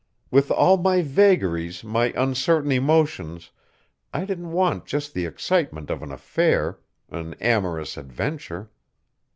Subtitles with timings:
[0.31, 3.51] With all my vagaries, my uncertain emotions,
[4.11, 6.79] I didn't want just the excitement of an affair,
[7.11, 8.71] an amorous adventure.